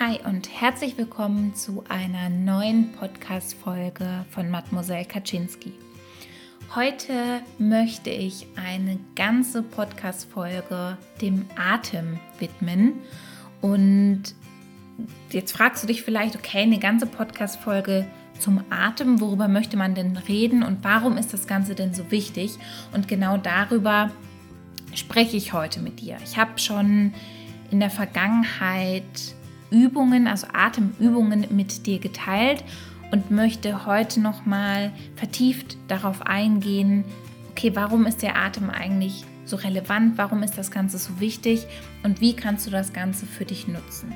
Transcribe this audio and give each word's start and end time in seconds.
Hi 0.00 0.20
und 0.24 0.48
herzlich 0.48 0.96
willkommen 0.96 1.56
zu 1.56 1.82
einer 1.88 2.28
neuen 2.28 2.92
Podcast-Folge 2.92 4.24
von 4.30 4.48
Mademoiselle 4.48 5.04
Kaczynski. 5.04 5.72
Heute 6.76 7.42
möchte 7.58 8.10
ich 8.10 8.46
eine 8.54 9.00
ganze 9.16 9.64
Podcast-Folge 9.64 10.96
dem 11.20 11.46
Atem 11.56 12.20
widmen. 12.38 13.00
Und 13.60 14.22
jetzt 15.32 15.50
fragst 15.50 15.82
du 15.82 15.88
dich 15.88 16.04
vielleicht, 16.04 16.36
okay, 16.36 16.62
eine 16.62 16.78
ganze 16.78 17.06
Podcast-Folge 17.06 18.06
zum 18.38 18.62
Atem, 18.70 19.20
worüber 19.20 19.48
möchte 19.48 19.76
man 19.76 19.96
denn 19.96 20.16
reden 20.16 20.62
und 20.62 20.84
warum 20.84 21.16
ist 21.16 21.32
das 21.32 21.48
Ganze 21.48 21.74
denn 21.74 21.92
so 21.92 22.08
wichtig? 22.12 22.56
Und 22.94 23.08
genau 23.08 23.36
darüber 23.36 24.12
spreche 24.94 25.36
ich 25.36 25.52
heute 25.52 25.80
mit 25.80 25.98
dir. 25.98 26.18
Ich 26.22 26.36
habe 26.38 26.56
schon 26.60 27.14
in 27.72 27.80
der 27.80 27.90
Vergangenheit 27.90 29.02
Übungen, 29.70 30.26
also 30.26 30.46
Atemübungen 30.52 31.46
mit 31.50 31.86
dir 31.86 31.98
geteilt 31.98 32.64
und 33.10 33.30
möchte 33.30 33.86
heute 33.86 34.20
noch 34.20 34.46
mal 34.46 34.92
vertieft 35.16 35.76
darauf 35.88 36.22
eingehen, 36.22 37.04
okay, 37.50 37.72
warum 37.74 38.06
ist 38.06 38.22
der 38.22 38.36
Atem 38.36 38.70
eigentlich 38.70 39.24
so 39.44 39.56
relevant, 39.56 40.18
warum 40.18 40.42
ist 40.42 40.58
das 40.58 40.70
Ganze 40.70 40.98
so 40.98 41.20
wichtig 41.20 41.66
und 42.02 42.20
wie 42.20 42.36
kannst 42.36 42.66
du 42.66 42.70
das 42.70 42.92
Ganze 42.92 43.26
für 43.26 43.44
dich 43.44 43.66
nutzen. 43.66 44.14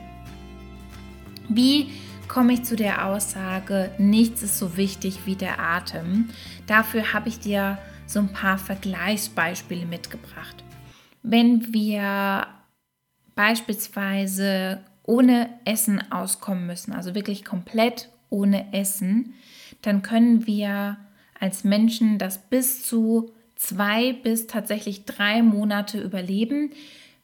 Wie 1.48 1.90
komme 2.28 2.54
ich 2.54 2.64
zu 2.64 2.76
der 2.76 3.06
Aussage, 3.06 3.90
nichts 3.98 4.42
ist 4.42 4.58
so 4.58 4.76
wichtig 4.76 5.26
wie 5.26 5.36
der 5.36 5.58
Atem? 5.58 6.28
Dafür 6.66 7.12
habe 7.12 7.28
ich 7.28 7.40
dir 7.40 7.78
so 8.06 8.20
ein 8.20 8.32
paar 8.32 8.58
Vergleichsbeispiele 8.58 9.86
mitgebracht. 9.86 10.62
Wenn 11.22 11.72
wir 11.72 12.46
beispielsweise 13.34 14.80
ohne 15.04 15.48
Essen 15.64 16.12
auskommen 16.12 16.66
müssen, 16.66 16.92
also 16.92 17.14
wirklich 17.14 17.44
komplett 17.44 18.08
ohne 18.30 18.72
Essen, 18.72 19.34
dann 19.82 20.02
können 20.02 20.46
wir 20.46 20.96
als 21.38 21.64
Menschen 21.64 22.18
das 22.18 22.38
bis 22.38 22.86
zu 22.86 23.32
zwei 23.56 24.12
bis 24.12 24.46
tatsächlich 24.46 25.04
drei 25.04 25.42
Monate 25.42 26.00
überleben, 26.00 26.70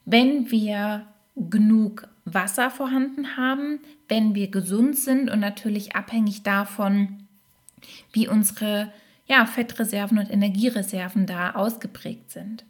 wenn 0.05 0.51
wir 0.51 1.05
genug 1.35 2.07
Wasser 2.25 2.69
vorhanden 2.69 3.37
haben, 3.37 3.79
wenn 4.07 4.35
wir 4.35 4.51
gesund 4.51 4.97
sind 4.97 5.29
und 5.29 5.39
natürlich 5.39 5.95
abhängig 5.95 6.43
davon, 6.43 7.27
wie 8.11 8.27
unsere 8.27 8.91
ja, 9.27 9.45
Fettreserven 9.45 10.17
und 10.17 10.29
Energiereserven 10.29 11.25
da 11.25 11.51
ausgeprägt 11.51 12.31
sind. 12.31 12.65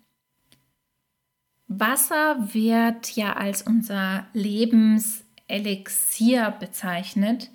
Wasser 1.70 2.53
wird 2.53 3.16
ja 3.16 3.34
als 3.34 3.62
unser 3.62 4.25
Lebenselixier 4.34 6.56
bezeichnet. 6.59 7.50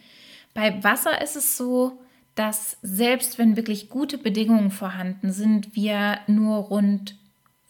Bei 0.55 0.83
Wasser 0.83 1.21
ist 1.21 1.35
es 1.35 1.57
so, 1.57 1.99
dass 2.37 2.79
selbst 2.81 3.39
wenn 3.39 3.57
wirklich 3.57 3.89
gute 3.89 4.17
Bedingungen 4.17 4.71
vorhanden 4.71 5.33
sind, 5.33 5.75
wir 5.75 6.21
nur 6.29 6.59
rund 6.59 7.17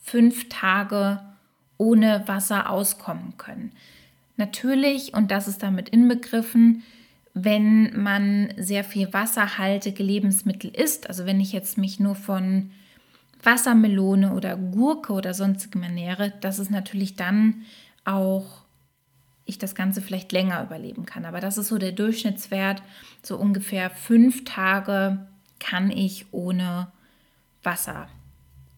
fünf 0.02 0.50
Tage 0.50 1.20
ohne 1.78 2.22
Wasser 2.26 2.70
auskommen 2.70 3.38
können. 3.38 3.72
Natürlich, 4.36 5.14
und 5.14 5.30
das 5.30 5.48
ist 5.48 5.62
damit 5.62 5.88
inbegriffen, 5.88 6.82
wenn 7.32 7.98
man 8.00 8.52
sehr 8.56 8.84
viel 8.84 9.12
wasserhaltige 9.12 10.02
Lebensmittel 10.02 10.70
isst, 10.70 11.08
also 11.08 11.24
wenn 11.24 11.40
ich 11.40 11.52
jetzt 11.52 11.78
mich 11.78 12.00
nur 12.00 12.14
von 12.14 12.70
Wassermelone 13.44 14.32
oder 14.34 14.56
Gurke 14.56 15.12
oder 15.12 15.34
sonstigem 15.34 15.82
ernähre, 15.82 16.32
dass 16.40 16.58
es 16.58 16.70
natürlich 16.70 17.16
dann 17.16 17.64
auch 18.04 18.64
ich 19.46 19.58
das 19.58 19.74
Ganze 19.74 20.00
vielleicht 20.00 20.32
länger 20.32 20.62
überleben 20.62 21.04
kann. 21.04 21.24
Aber 21.24 21.40
das 21.40 21.58
ist 21.58 21.68
so 21.68 21.78
der 21.78 21.92
Durchschnittswert. 21.92 22.82
So 23.22 23.36
ungefähr 23.36 23.90
fünf 23.90 24.44
Tage 24.44 25.26
kann 25.60 25.90
ich 25.90 26.26
ohne 26.32 26.88
Wasser 27.62 28.08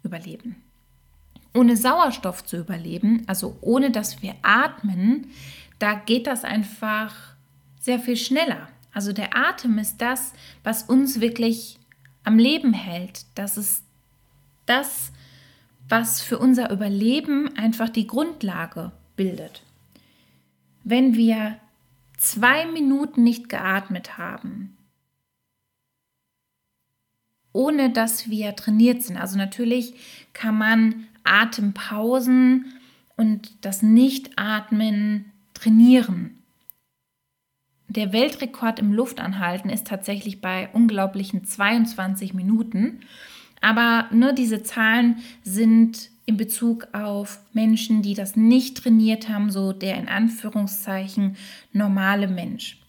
überleben. 0.03 0.57
Ohne 1.55 1.77
Sauerstoff 1.77 2.45
zu 2.45 2.59
überleben, 2.59 3.23
also 3.27 3.57
ohne 3.61 3.91
dass 3.91 4.23
wir 4.23 4.35
atmen, 4.43 5.29
da 5.79 5.95
geht 5.95 6.27
das 6.27 6.45
einfach 6.45 7.15
sehr 7.81 7.99
viel 7.99 8.17
schneller. 8.17 8.69
Also 8.93 9.13
der 9.13 9.37
Atem 9.37 9.79
ist 9.79 9.99
das, 9.99 10.33
was 10.65 10.83
uns 10.83 11.21
wirklich 11.21 11.79
am 12.25 12.39
Leben 12.39 12.73
hält. 12.73 13.25
Das 13.35 13.57
ist 13.57 13.86
das, 14.67 15.13
was 15.89 16.21
für 16.21 16.39
unser 16.39 16.71
Überleben 16.71 17.57
einfach 17.57 17.89
die 17.89 18.07
Grundlage 18.07 18.93
bildet. 19.17 19.63
Wenn 20.85 21.15
wir 21.15 21.59
zwei 22.19 22.67
Minuten 22.67 23.23
nicht 23.23 23.49
geatmet 23.49 24.19
haben, 24.19 24.77
ohne 27.53 27.91
dass 27.91 28.29
wir 28.29 28.55
trainiert 28.55 29.03
sind, 29.03 29.17
also 29.17 29.39
natürlich 29.39 29.95
kann 30.33 30.59
man 30.59 31.07
Atempausen 31.25 32.73
und 33.17 33.53
das 33.63 33.83
Nichtatmen 33.83 35.33
trainieren. 35.55 36.39
Der 37.89 38.13
Weltrekord 38.13 38.79
im 38.79 38.93
Luftanhalten 38.93 39.71
ist 39.71 39.87
tatsächlich 39.87 40.41
bei 40.41 40.69
unglaublichen 40.73 41.45
22 41.45 42.35
Minuten. 42.35 43.01
Aber 43.67 44.07
ne, 44.13 44.33
diese 44.33 44.63
Zahlen 44.63 45.17
sind 45.43 46.11
in 46.25 46.37
Bezug 46.37 46.87
auf 46.93 47.41
Menschen, 47.53 48.01
die 48.01 48.15
das 48.15 48.37
nicht 48.37 48.77
trainiert 48.77 49.29
haben, 49.29 49.51
so 49.51 49.73
der 49.73 49.97
in 49.97 50.07
Anführungszeichen 50.07 51.37
normale 51.73 52.29
Mensch. 52.29 52.81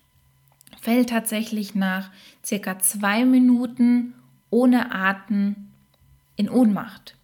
Fällt 0.79 1.09
tatsächlich 1.09 1.73
nach 1.73 2.11
circa 2.45 2.77
zwei 2.77 3.25
Minuten 3.25 4.13
ohne 4.51 4.93
Atem 4.93 5.55
in 6.35 6.47
Ohnmacht. 6.47 7.15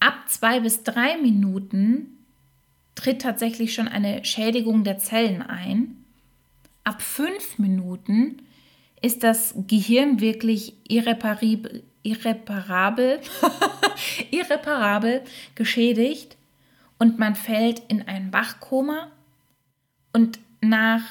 Ab 0.00 0.24
zwei 0.26 0.58
bis 0.58 0.82
drei 0.82 1.18
Minuten 1.18 2.08
tritt 2.96 3.22
tatsächlich 3.22 3.72
schon 3.72 3.86
eine 3.86 4.24
Schädigung 4.24 4.82
der 4.82 4.98
Zellen 4.98 5.42
ein. 5.42 6.04
Ab 6.82 7.02
fünf 7.02 7.60
Minuten 7.60 8.42
ist 9.00 9.22
das 9.22 9.54
Gehirn 9.68 10.18
wirklich 10.18 10.74
irreparabel, 10.88 11.84
irreparabel, 12.06 13.20
irreparabel 14.30 15.22
geschädigt 15.54 16.36
und 16.98 17.18
man 17.18 17.34
fällt 17.34 17.80
in 17.88 18.06
ein 18.06 18.32
Wachkoma 18.32 19.10
und 20.12 20.38
nach 20.60 21.02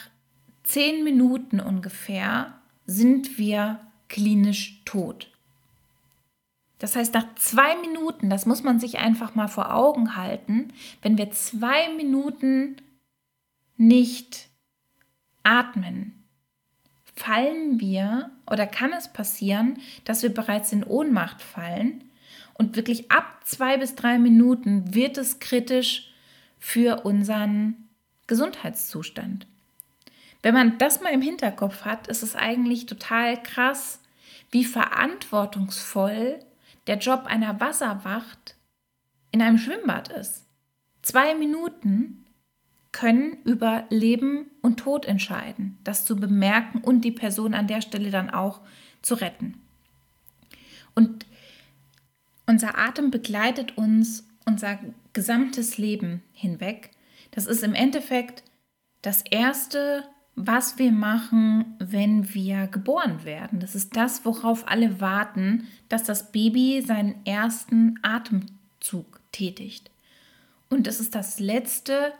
zehn 0.63 1.03
Minuten 1.03 1.59
ungefähr 1.59 2.53
sind 2.85 3.37
wir 3.37 3.79
klinisch 4.07 4.81
tot. 4.85 5.29
Das 6.79 6.95
heißt, 6.95 7.13
nach 7.13 7.35
zwei 7.35 7.75
Minuten, 7.77 8.29
das 8.29 8.45
muss 8.45 8.63
man 8.63 8.79
sich 8.79 8.97
einfach 8.97 9.35
mal 9.35 9.47
vor 9.47 9.73
Augen 9.73 10.15
halten, 10.15 10.73
wenn 11.01 11.17
wir 11.17 11.31
zwei 11.31 11.93
Minuten 11.95 12.77
nicht 13.77 14.49
atmen, 15.43 16.24
fallen 17.15 17.79
wir 17.79 18.31
oder 18.49 18.67
kann 18.67 18.93
es 18.93 19.11
passieren, 19.11 19.79
dass 20.03 20.23
wir 20.23 20.33
bereits 20.33 20.71
in 20.71 20.83
Ohnmacht 20.83 21.41
fallen 21.41 22.03
und 22.53 22.75
wirklich 22.75 23.11
ab 23.11 23.41
zwei 23.43 23.77
bis 23.77 23.95
drei 23.95 24.17
Minuten 24.17 24.93
wird 24.93 25.17
es 25.17 25.39
kritisch 25.39 26.11
für 26.59 27.05
unseren 27.05 27.89
Gesundheitszustand. 28.27 29.47
Wenn 30.41 30.53
man 30.53 30.77
das 30.77 31.01
mal 31.01 31.13
im 31.13 31.21
Hinterkopf 31.21 31.85
hat, 31.85 32.07
ist 32.07 32.23
es 32.23 32.35
eigentlich 32.35 32.85
total 32.85 33.41
krass, 33.41 33.99
wie 34.51 34.63
verantwortungsvoll 34.63 36.39
der 36.87 36.97
Job 36.97 37.25
einer 37.25 37.59
Wasserwacht 37.59 38.55
in 39.31 39.41
einem 39.41 39.57
Schwimmbad 39.57 40.09
ist. 40.09 40.45
Zwei 41.01 41.35
Minuten 41.35 42.24
können 42.95 43.35
über 43.43 43.83
Leben 43.89 44.49
und 44.61 44.77
Tod 44.77 45.05
entscheiden. 45.05 45.77
Das 45.83 46.05
zu 46.05 46.15
bemerken 46.15 46.79
und 46.79 47.01
die 47.01 47.11
Person 47.11 47.53
an 47.53 47.67
der 47.67 47.81
Stelle 47.81 48.09
dann 48.09 48.29
auch 48.29 48.61
zu 49.01 49.15
retten. 49.15 49.59
Und 50.95 51.25
unser 52.47 52.77
Atem 52.77 53.11
begleitet 53.11 53.77
uns 53.77 54.25
unser 54.45 54.79
gesamtes 55.11 55.77
Leben 55.77 56.23
hinweg. 56.31 56.91
Das 57.31 57.47
ist 57.47 57.63
im 57.63 57.73
Endeffekt 57.73 58.43
das 59.01 59.23
Erste, 59.29 60.05
was 60.35 60.77
wir 60.77 60.93
machen, 60.93 61.75
wenn 61.79 62.33
wir 62.33 62.67
geboren 62.67 63.25
werden. 63.25 63.59
Das 63.59 63.75
ist 63.75 63.97
das, 63.97 64.23
worauf 64.23 64.69
alle 64.69 65.01
warten, 65.01 65.67
dass 65.89 66.03
das 66.03 66.31
Baby 66.31 66.81
seinen 66.81 67.25
ersten 67.25 67.99
Atemzug 68.03 69.19
tätigt. 69.33 69.91
Und 70.69 70.87
es 70.87 71.01
ist 71.01 71.13
das 71.13 71.41
Letzte, 71.41 72.13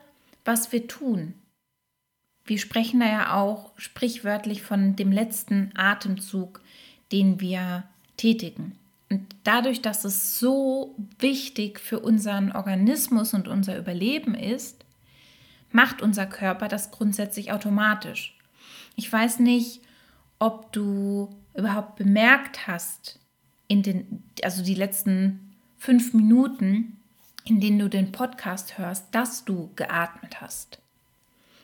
was 0.45 0.71
wir 0.71 0.87
tun. 0.87 1.33
Wir 2.45 2.59
sprechen 2.59 2.99
da 2.99 3.07
ja 3.07 3.33
auch 3.33 3.73
sprichwörtlich 3.77 4.61
von 4.61 4.95
dem 4.95 5.11
letzten 5.11 5.71
Atemzug, 5.75 6.61
den 7.11 7.41
wir 7.41 7.83
tätigen. 8.17 8.77
Und 9.09 9.35
dadurch, 9.43 9.81
dass 9.81 10.05
es 10.05 10.39
so 10.39 10.95
wichtig 11.19 11.79
für 11.79 11.99
unseren 11.99 12.51
Organismus 12.51 13.33
und 13.33 13.47
unser 13.47 13.77
Überleben 13.77 14.35
ist, 14.35 14.85
macht 15.71 16.01
unser 16.01 16.25
Körper 16.25 16.67
das 16.67 16.91
grundsätzlich 16.91 17.51
automatisch. 17.51 18.37
Ich 18.95 19.11
weiß 19.11 19.39
nicht, 19.39 19.81
ob 20.39 20.71
du 20.71 21.35
überhaupt 21.53 21.95
bemerkt 21.95 22.67
hast, 22.67 23.19
in 23.67 23.81
den, 23.81 24.23
also 24.43 24.63
die 24.63 24.75
letzten 24.75 25.55
fünf 25.77 26.13
Minuten, 26.13 26.97
in 27.45 27.61
denen 27.61 27.79
du 27.79 27.89
den 27.89 28.11
Podcast 28.11 28.77
hörst, 28.77 29.05
dass 29.11 29.45
du 29.45 29.71
geatmet 29.75 30.41
hast. 30.41 30.79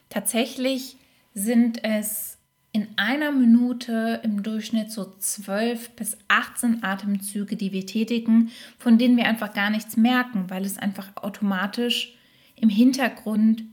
Tatsächlich 0.09 0.97
sind 1.33 1.83
es 1.83 2.37
in 2.73 2.87
einer 2.95 3.31
Minute 3.31 4.21
im 4.23 4.43
Durchschnitt 4.43 4.91
so 4.91 5.13
12 5.19 5.91
bis 5.91 6.17
18 6.29 6.83
Atemzüge, 6.83 7.57
die 7.57 7.73
wir 7.73 7.85
tätigen, 7.85 8.51
von 8.77 8.97
denen 8.97 9.17
wir 9.17 9.25
einfach 9.25 9.53
gar 9.53 9.69
nichts 9.69 9.97
merken, 9.97 10.49
weil 10.49 10.63
es 10.63 10.77
einfach 10.77 11.09
automatisch 11.17 12.15
im 12.55 12.69
Hintergrund 12.69 13.63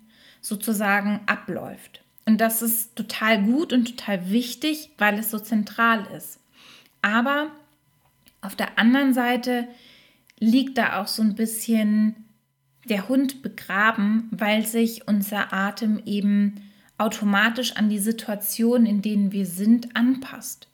sozusagen 0.41 1.21
abläuft. 1.27 2.03
Und 2.25 2.41
das 2.41 2.63
ist 2.63 2.97
total 2.97 3.43
gut 3.43 3.73
und 3.73 3.97
total 3.97 4.31
wichtig, 4.31 4.91
weil 4.99 5.19
es 5.19 5.31
so 5.31 5.39
zentral 5.39 6.07
ist. 6.17 6.41
Aber 7.01 7.51
auf 8.41 8.57
der 8.57 8.79
anderen 8.79 9.15
Seite 9.15 9.69
liegt 10.39 10.79
da 10.79 11.01
auch 11.01 11.07
so 11.07 11.23
ein 11.23 11.35
bisschen 11.35 12.29
der 12.85 13.09
Hund 13.09 13.43
begraben, 13.43 14.29
weil 14.31 14.65
sich 14.67 15.07
unser 15.07 15.53
Atem 15.53 16.01
eben 16.07 16.63
automatisch 16.97 17.77
an 17.77 17.89
die 17.89 17.99
Situation, 17.99 18.87
in 18.87 19.03
denen 19.03 19.33
wir 19.33 19.47
sind, 19.47 19.95
anpasst. 19.97 20.69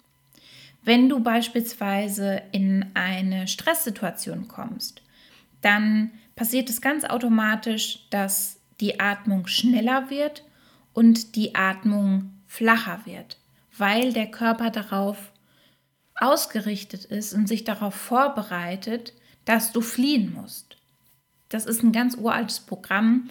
Wenn 0.82 1.08
du 1.08 1.20
beispielsweise 1.20 2.42
in 2.52 2.86
eine 2.94 3.48
Stresssituation 3.48 4.48
kommst, 4.48 5.02
dann 5.60 6.10
passiert 6.36 6.68
es 6.68 6.80
ganz 6.80 7.04
automatisch, 7.04 8.06
dass 8.10 8.60
die 8.80 9.00
Atmung 9.00 9.46
schneller 9.46 10.10
wird 10.10 10.44
und 10.92 11.36
die 11.36 11.54
Atmung 11.54 12.32
flacher 12.46 13.00
wird, 13.04 13.38
weil 13.76 14.12
der 14.12 14.30
Körper 14.30 14.70
darauf 14.70 15.32
ausgerichtet 16.16 17.06
ist 17.06 17.32
und 17.32 17.48
sich 17.48 17.64
darauf 17.64 17.94
vorbereitet, 17.94 19.14
dass 19.44 19.72
du 19.72 19.80
fliehen 19.80 20.32
musst. 20.34 20.76
Das 21.48 21.66
ist 21.66 21.82
ein 21.82 21.92
ganz 21.92 22.16
uraltes 22.16 22.60
Programm, 22.60 23.28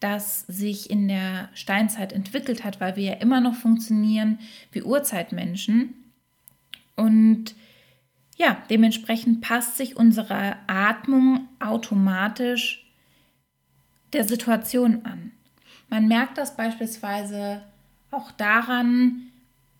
das 0.00 0.42
sich 0.42 0.90
in 0.90 1.08
der 1.08 1.48
Steinzeit 1.54 2.12
entwickelt 2.12 2.64
hat, 2.64 2.80
weil 2.80 2.96
wir 2.96 3.04
ja 3.04 3.12
immer 3.14 3.40
noch 3.40 3.54
funktionieren 3.54 4.38
wie 4.72 4.82
Urzeitmenschen. 4.82 5.94
Und 6.94 7.54
ja, 8.36 8.62
dementsprechend 8.70 9.40
passt 9.40 9.76
sich 9.76 9.96
unsere 9.96 10.56
Atmung 10.66 11.48
automatisch 11.58 12.86
der 14.12 14.24
Situation 14.24 15.04
an. 15.04 15.32
Man 15.88 16.08
merkt 16.08 16.38
das 16.38 16.56
beispielsweise 16.56 17.62
auch 18.10 18.30
daran, 18.32 19.22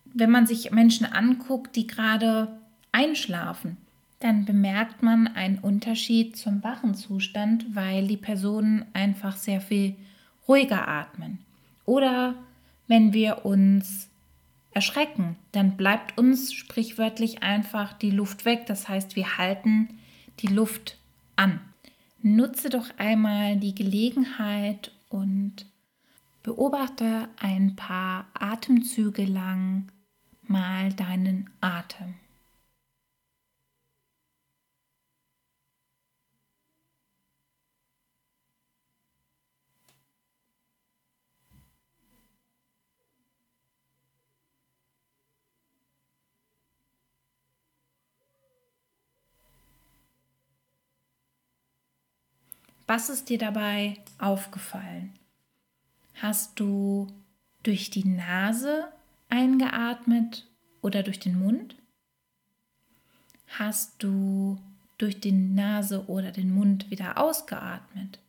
wenn 0.05 0.31
man 0.31 0.47
sich 0.47 0.71
Menschen 0.71 1.05
anguckt, 1.05 1.75
die 1.75 1.85
gerade 1.85 2.59
einschlafen 2.91 3.77
dann 4.19 4.45
bemerkt 4.45 5.03
man 5.03 5.27
einen 5.27 5.59
Unterschied 5.59 6.37
zum 6.37 6.63
wachen 6.63 6.95
Zustand, 6.95 7.75
weil 7.75 8.07
die 8.07 8.17
Personen 8.17 8.85
einfach 8.93 9.35
sehr 9.37 9.61
viel 9.61 9.95
ruhiger 10.47 10.87
atmen. 10.87 11.39
Oder 11.85 12.35
wenn 12.87 13.13
wir 13.13 13.45
uns 13.45 14.09
erschrecken, 14.71 15.35
dann 15.51 15.77
bleibt 15.77 16.17
uns 16.17 16.53
sprichwörtlich 16.53 17.43
einfach 17.43 17.93
die 17.93 18.11
Luft 18.11 18.45
weg. 18.45 18.65
Das 18.65 18.89
heißt, 18.89 19.15
wir 19.15 19.37
halten 19.37 19.99
die 20.39 20.47
Luft 20.47 20.97
an. 21.35 21.59
Nutze 22.21 22.69
doch 22.69 22.87
einmal 22.97 23.57
die 23.57 23.75
Gelegenheit 23.75 24.91
und 25.09 25.65
beobachte 26.43 27.27
ein 27.39 27.75
paar 27.75 28.27
Atemzüge 28.33 29.25
lang 29.25 29.87
mal 30.43 30.93
deinen 30.93 31.49
Atem. 31.61 32.15
Was 52.87 53.09
ist 53.09 53.27
dir 53.27 53.37
dabei 53.37 53.97
aufgefallen? 54.17 55.13
Hast 56.15 56.57
du 56.57 57.07
durch 57.61 57.89
die 57.89 58.07
Nase 58.07 58.87
eingeatmet 59.27 60.47
oder 60.81 61.03
durch 61.03 61.19
den 61.19 61.37
Mund? 61.37 61.75
Hast 63.59 64.01
du 64.01 64.57
durch 64.97 65.19
die 65.19 65.33
Nase 65.33 66.05
oder 66.07 66.31
den 66.31 66.49
Mund 66.49 66.89
wieder 66.89 67.17
ausgeatmet? 67.17 68.19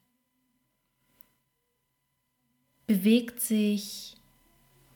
Bewegt 2.88 3.40
sich 3.40 4.16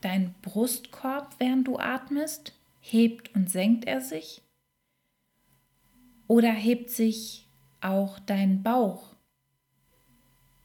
dein 0.00 0.34
Brustkorb, 0.42 1.36
während 1.38 1.68
du 1.68 1.78
atmest? 1.78 2.52
Hebt 2.80 3.32
und 3.36 3.48
senkt 3.48 3.84
er 3.84 4.00
sich? 4.00 4.42
Oder 6.26 6.50
hebt 6.50 6.90
sich 6.90 7.46
auch 7.80 8.18
dein 8.18 8.64
Bauch 8.64 9.12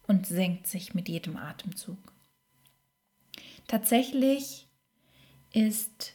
und 0.08 0.26
senkt 0.26 0.68
sich 0.68 0.94
mit 0.94 1.10
jedem 1.10 1.38
Atemzug. 1.38 1.98
Tatsächlich 3.68 4.68
ist 5.54 6.14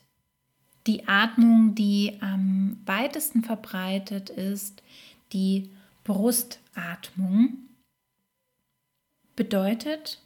die 0.86 1.06
Atmung, 1.06 1.74
die 1.74 2.18
am 2.20 2.80
weitesten 2.86 3.44
verbreitet 3.44 4.30
ist, 4.30 4.82
die 5.32 5.70
Brustatmung. 6.04 7.58
Bedeutet, 9.36 10.20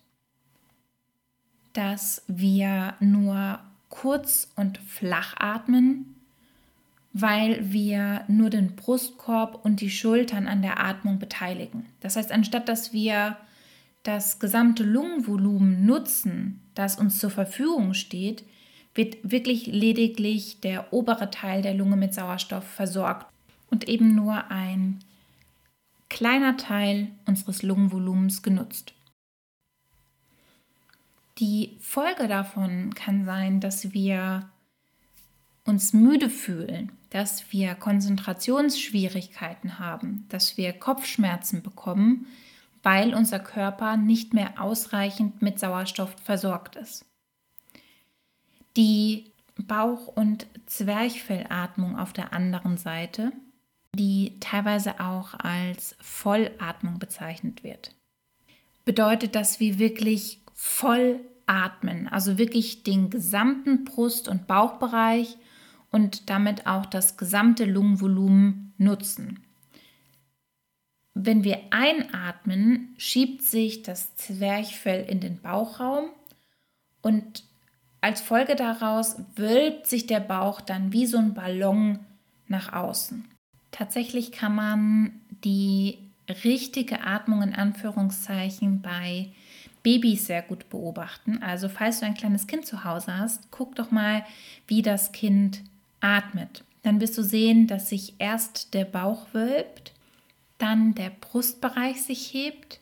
dass 1.72 2.22
wir 2.26 2.94
nur 3.00 3.60
kurz 3.88 4.50
und 4.56 4.78
flach 4.78 5.34
atmen, 5.38 6.14
weil 7.12 7.72
wir 7.72 8.24
nur 8.28 8.50
den 8.50 8.76
Brustkorb 8.76 9.64
und 9.64 9.80
die 9.80 9.90
Schultern 9.90 10.48
an 10.48 10.62
der 10.62 10.80
Atmung 10.80 11.18
beteiligen. 11.18 11.86
Das 12.00 12.16
heißt, 12.16 12.32
anstatt 12.32 12.68
dass 12.68 12.92
wir 12.92 13.36
das 14.06 14.38
gesamte 14.38 14.84
Lungenvolumen 14.84 15.84
nutzen, 15.84 16.62
das 16.74 16.96
uns 16.96 17.18
zur 17.18 17.30
Verfügung 17.30 17.92
steht, 17.92 18.44
wird 18.94 19.16
wirklich 19.22 19.66
lediglich 19.66 20.60
der 20.60 20.92
obere 20.92 21.30
Teil 21.30 21.60
der 21.60 21.74
Lunge 21.74 21.96
mit 21.96 22.14
Sauerstoff 22.14 22.64
versorgt 22.64 23.26
und 23.68 23.88
eben 23.88 24.14
nur 24.14 24.50
ein 24.50 25.00
kleiner 26.08 26.56
Teil 26.56 27.08
unseres 27.26 27.62
Lungenvolumens 27.62 28.42
genutzt. 28.42 28.94
Die 31.38 31.76
Folge 31.80 32.28
davon 32.28 32.94
kann 32.94 33.24
sein, 33.24 33.60
dass 33.60 33.92
wir 33.92 34.48
uns 35.64 35.92
müde 35.92 36.30
fühlen, 36.30 36.92
dass 37.10 37.52
wir 37.52 37.74
Konzentrationsschwierigkeiten 37.74 39.78
haben, 39.78 40.24
dass 40.28 40.56
wir 40.56 40.72
Kopfschmerzen 40.72 41.62
bekommen, 41.62 42.26
weil 42.86 43.14
unser 43.14 43.40
Körper 43.40 43.96
nicht 43.96 44.32
mehr 44.32 44.62
ausreichend 44.62 45.42
mit 45.42 45.58
Sauerstoff 45.58 46.14
versorgt 46.22 46.76
ist. 46.76 47.04
Die 48.76 49.32
Bauch- 49.60 50.06
und 50.06 50.46
Zwerchfellatmung 50.66 51.98
auf 51.98 52.12
der 52.12 52.32
anderen 52.32 52.76
Seite, 52.76 53.32
die 53.92 54.38
teilweise 54.38 55.00
auch 55.00 55.34
als 55.34 55.96
Vollatmung 56.00 57.00
bezeichnet 57.00 57.64
wird, 57.64 57.92
bedeutet, 58.84 59.34
dass 59.34 59.58
wir 59.58 59.80
wirklich 59.80 60.44
voll 60.54 61.18
atmen, 61.46 62.06
also 62.06 62.38
wirklich 62.38 62.84
den 62.84 63.10
gesamten 63.10 63.82
Brust- 63.82 64.28
und 64.28 64.46
Bauchbereich 64.46 65.36
und 65.90 66.30
damit 66.30 66.68
auch 66.68 66.86
das 66.86 67.16
gesamte 67.16 67.64
Lungenvolumen 67.64 68.74
nutzen. 68.78 69.44
Wenn 71.18 71.44
wir 71.44 71.60
einatmen, 71.70 72.94
schiebt 72.98 73.40
sich 73.40 73.82
das 73.82 74.14
Zwerchfell 74.16 75.02
in 75.08 75.18
den 75.18 75.40
Bauchraum 75.40 76.10
und 77.00 77.42
als 78.02 78.20
Folge 78.20 78.54
daraus 78.54 79.16
wölbt 79.34 79.86
sich 79.86 80.06
der 80.06 80.20
Bauch 80.20 80.60
dann 80.60 80.92
wie 80.92 81.06
so 81.06 81.16
ein 81.16 81.32
Ballon 81.32 82.00
nach 82.48 82.74
außen. 82.74 83.24
Tatsächlich 83.70 84.30
kann 84.30 84.54
man 84.54 85.20
die 85.42 85.96
richtige 86.44 87.00
Atmung 87.00 87.40
in 87.40 87.54
Anführungszeichen 87.54 88.82
bei 88.82 89.30
Babys 89.82 90.26
sehr 90.26 90.42
gut 90.42 90.68
beobachten. 90.68 91.42
Also 91.42 91.70
falls 91.70 92.00
du 92.00 92.06
ein 92.06 92.14
kleines 92.14 92.46
Kind 92.46 92.66
zu 92.66 92.84
Hause 92.84 93.16
hast, 93.16 93.50
guck 93.50 93.74
doch 93.74 93.90
mal, 93.90 94.22
wie 94.66 94.82
das 94.82 95.12
Kind 95.12 95.62
atmet. 96.00 96.62
Dann 96.82 97.00
wirst 97.00 97.16
du 97.16 97.22
sehen, 97.22 97.68
dass 97.68 97.88
sich 97.88 98.16
erst 98.18 98.74
der 98.74 98.84
Bauch 98.84 99.28
wölbt 99.32 99.94
dann 100.58 100.94
der 100.94 101.10
Brustbereich 101.10 102.02
sich 102.02 102.32
hebt, 102.32 102.80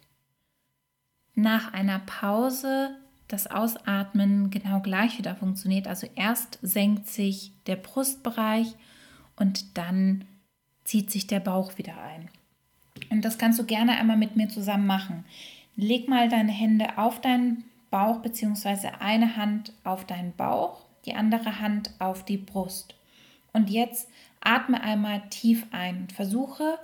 nach 1.34 1.72
einer 1.72 1.98
Pause 2.00 2.96
das 3.28 3.46
Ausatmen 3.46 4.50
genau 4.50 4.80
gleich 4.80 5.18
wieder 5.18 5.34
funktioniert. 5.34 5.86
Also 5.88 6.06
erst 6.14 6.58
senkt 6.62 7.08
sich 7.08 7.52
der 7.66 7.76
Brustbereich 7.76 8.74
und 9.36 9.76
dann 9.76 10.24
zieht 10.84 11.10
sich 11.10 11.26
der 11.26 11.40
Bauch 11.40 11.78
wieder 11.78 12.00
ein. 12.00 12.28
Und 13.10 13.24
das 13.24 13.38
kannst 13.38 13.58
du 13.58 13.64
gerne 13.64 13.92
einmal 13.92 14.16
mit 14.16 14.36
mir 14.36 14.48
zusammen 14.48 14.86
machen. 14.86 15.24
Leg 15.76 16.08
mal 16.08 16.28
deine 16.28 16.52
Hände 16.52 16.98
auf 16.98 17.20
deinen 17.20 17.64
Bauch 17.90 18.20
bzw. 18.20 18.88
eine 19.00 19.36
Hand 19.36 19.72
auf 19.82 20.04
deinen 20.04 20.34
Bauch, 20.36 20.84
die 21.04 21.14
andere 21.14 21.60
Hand 21.60 21.90
auf 21.98 22.24
die 22.24 22.36
Brust. 22.36 22.94
Und 23.52 23.70
jetzt 23.70 24.08
atme 24.40 24.80
einmal 24.82 25.22
tief 25.30 25.66
ein 25.72 26.02
und 26.02 26.12
versuche 26.12 26.78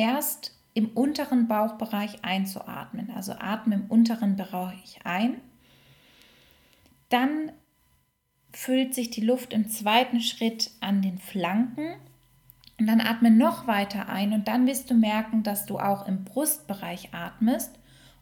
erst 0.00 0.56
im 0.72 0.88
unteren 0.88 1.46
Bauchbereich 1.46 2.24
einzuatmen. 2.24 3.10
Also 3.14 3.32
atme 3.32 3.74
im 3.74 3.84
unteren 3.86 4.36
Bereich 4.36 5.00
ein. 5.04 5.36
Dann 7.10 7.52
füllt 8.52 8.94
sich 8.94 9.10
die 9.10 9.20
Luft 9.20 9.52
im 9.52 9.68
zweiten 9.68 10.20
Schritt 10.20 10.70
an 10.80 11.02
den 11.02 11.18
Flanken. 11.18 11.96
Und 12.78 12.86
dann 12.86 13.02
atme 13.02 13.30
noch 13.30 13.66
weiter 13.66 14.08
ein 14.08 14.32
und 14.32 14.48
dann 14.48 14.66
wirst 14.66 14.90
du 14.90 14.94
merken, 14.94 15.42
dass 15.42 15.66
du 15.66 15.78
auch 15.78 16.06
im 16.06 16.24
Brustbereich 16.24 17.12
atmest 17.12 17.78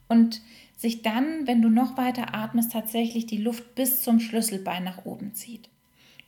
und 0.08 0.40
sich 0.76 1.02
dann, 1.02 1.46
wenn 1.46 1.62
du 1.62 1.68
noch 1.68 1.96
weiter 1.96 2.34
atmest, 2.34 2.72
tatsächlich 2.72 3.26
die 3.26 3.36
Luft 3.36 3.76
bis 3.76 4.02
zum 4.02 4.18
Schlüsselbein 4.18 4.82
nach 4.82 5.04
oben 5.04 5.32
zieht. 5.32 5.68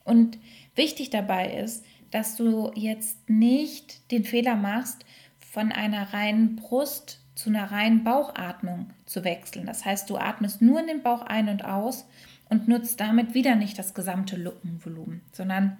Und 0.05 0.39
wichtig 0.77 1.11
dabei 1.11 1.55
ist, 1.55 1.85
dass 2.13 2.37
du 2.37 2.71
jetzt 2.77 3.29
nicht 3.29 4.11
den 4.13 4.25
Fehler 4.25 4.55
machst, 4.55 5.05
von 5.51 5.73
einer 5.73 6.13
reinen 6.13 6.55
Brust 6.55 7.21
zu 7.35 7.51
einer 7.51 7.73
reinen 7.73 8.05
Bauchatmung 8.05 8.91
zu 9.05 9.25
wechseln. 9.25 9.67
Das 9.67 9.85
heißt, 9.85 10.09
du 10.09 10.17
atmest 10.17 10.63
nur 10.63 10.79
in 10.79 10.87
den 10.87 11.03
Bauch 11.03 11.23
ein 11.23 11.49
und 11.49 11.65
aus 11.65 12.07
und 12.49 12.69
nutzt 12.69 13.01
damit 13.01 13.35
wieder 13.35 13.57
nicht 13.57 13.79
das 13.79 13.93
gesamte 13.93 14.37
Luppenvolumen, 14.37 15.23
sondern 15.33 15.77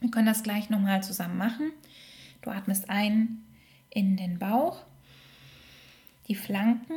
wir 0.00 0.10
können 0.10 0.26
das 0.26 0.42
gleich 0.42 0.68
nochmal 0.68 1.02
zusammen 1.02 1.38
machen. 1.38 1.70
Du 2.42 2.50
atmest 2.50 2.90
ein 2.90 3.44
in 3.88 4.16
den 4.16 4.40
Bauch, 4.40 4.82
die 6.26 6.34
Flanken, 6.34 6.96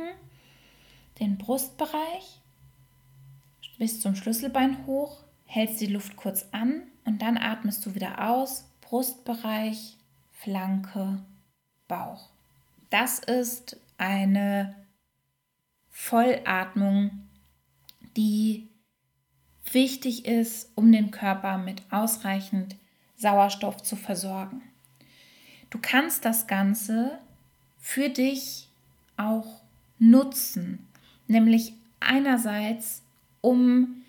den 1.20 1.38
Brustbereich 1.38 2.40
bis 3.78 4.00
zum 4.00 4.16
Schlüsselbein 4.16 4.86
hoch, 4.86 5.22
hältst 5.44 5.80
die 5.80 5.86
Luft 5.86 6.16
kurz 6.16 6.48
an 6.50 6.82
und 7.04 7.22
dann 7.22 7.38
atmest 7.38 7.86
du 7.86 7.94
wieder 7.94 8.28
aus, 8.28 8.68
Brustbereich, 8.80 9.96
Flanke, 10.32 11.20
Bauch. 11.88 12.28
Das 12.90 13.18
ist 13.18 13.76
eine 13.96 14.74
Vollatmung, 15.90 17.10
die 18.16 18.68
wichtig 19.72 20.26
ist, 20.26 20.70
um 20.74 20.92
den 20.92 21.10
Körper 21.10 21.58
mit 21.58 21.82
ausreichend 21.90 22.76
Sauerstoff 23.16 23.82
zu 23.82 23.96
versorgen. 23.96 24.62
Du 25.70 25.78
kannst 25.80 26.24
das 26.24 26.46
Ganze 26.46 27.18
für 27.78 28.08
dich 28.08 28.68
auch 29.16 29.60
nutzen, 29.98 30.86
nämlich 31.26 31.74
einerseits, 32.00 33.02
um 33.40 34.02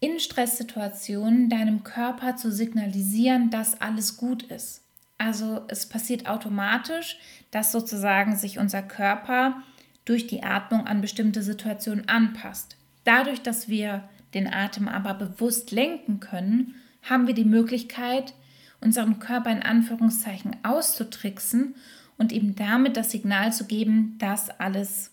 in 0.00 0.20
Stresssituationen 0.20 1.48
deinem 1.48 1.84
Körper 1.84 2.36
zu 2.36 2.52
signalisieren, 2.52 3.50
dass 3.50 3.80
alles 3.80 4.16
gut 4.16 4.42
ist. 4.44 4.82
Also 5.18 5.64
es 5.68 5.88
passiert 5.88 6.26
automatisch, 6.26 7.18
dass 7.50 7.72
sozusagen 7.72 8.36
sich 8.36 8.58
unser 8.58 8.82
Körper 8.82 9.62
durch 10.04 10.26
die 10.26 10.42
Atmung 10.42 10.86
an 10.86 11.00
bestimmte 11.00 11.42
Situationen 11.42 12.08
anpasst. 12.08 12.76
Dadurch, 13.04 13.42
dass 13.42 13.68
wir 13.68 14.08
den 14.34 14.52
Atem 14.52 14.88
aber 14.88 15.14
bewusst 15.14 15.70
lenken 15.70 16.20
können, 16.20 16.74
haben 17.02 17.26
wir 17.26 17.34
die 17.34 17.44
Möglichkeit, 17.44 18.34
unseren 18.80 19.18
Körper 19.18 19.50
in 19.50 19.62
Anführungszeichen 19.62 20.56
auszutricksen 20.62 21.74
und 22.18 22.32
ihm 22.32 22.54
damit 22.54 22.96
das 22.96 23.10
Signal 23.10 23.52
zu 23.52 23.66
geben, 23.66 24.16
dass 24.18 24.50
alles 24.50 25.12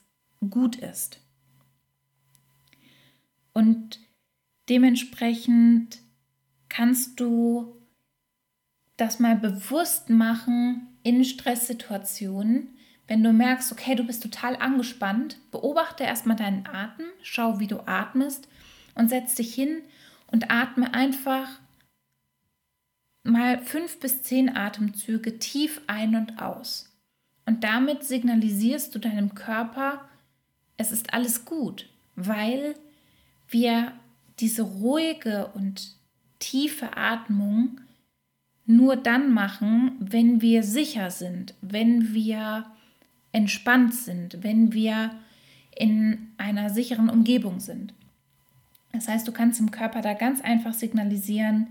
gut 0.49 0.75
ist. 0.75 1.19
Und 3.53 3.99
dementsprechend 4.69 5.99
kannst 6.69 7.19
du 7.19 7.75
das 9.03 9.19
mal 9.19 9.35
bewusst 9.35 10.09
machen 10.09 10.87
in 11.03 11.25
Stresssituationen. 11.25 12.69
Wenn 13.07 13.21
du 13.21 13.33
merkst, 13.33 13.71
okay, 13.71 13.95
du 13.95 14.03
bist 14.05 14.23
total 14.23 14.55
angespannt, 14.55 15.37
beobachte 15.51 16.03
erstmal 16.03 16.37
deinen 16.37 16.65
Atem, 16.65 17.05
schau, 17.21 17.59
wie 17.59 17.67
du 17.67 17.85
atmest 17.85 18.47
und 18.95 19.09
setz 19.09 19.35
dich 19.35 19.53
hin 19.53 19.81
und 20.27 20.49
atme 20.49 20.93
einfach 20.93 21.59
mal 23.23 23.59
fünf 23.59 23.99
bis 23.99 24.23
zehn 24.23 24.55
Atemzüge 24.55 25.37
tief 25.37 25.81
ein 25.87 26.15
und 26.15 26.41
aus. 26.41 26.89
Und 27.45 27.63
damit 27.65 28.03
signalisierst 28.03 28.95
du 28.95 28.99
deinem 28.99 29.35
Körper, 29.35 30.07
es 30.77 30.91
ist 30.91 31.13
alles 31.13 31.43
gut, 31.43 31.89
weil 32.15 32.75
wir 33.49 33.91
diese 34.39 34.61
ruhige 34.61 35.47
und 35.53 35.95
tiefe 36.39 36.95
Atmung 36.95 37.81
nur 38.65 38.95
dann 38.95 39.33
machen, 39.33 39.91
wenn 39.99 40.41
wir 40.41 40.63
sicher 40.63 41.11
sind, 41.11 41.53
wenn 41.61 42.13
wir 42.13 42.65
entspannt 43.31 43.93
sind, 43.93 44.43
wenn 44.43 44.73
wir 44.73 45.11
in 45.75 46.31
einer 46.37 46.69
sicheren 46.69 47.09
Umgebung 47.09 47.59
sind. 47.59 47.93
Das 48.91 49.07
heißt, 49.07 49.27
du 49.27 49.31
kannst 49.31 49.59
dem 49.59 49.71
Körper 49.71 50.01
da 50.01 50.13
ganz 50.13 50.41
einfach 50.41 50.73
signalisieren 50.73 51.67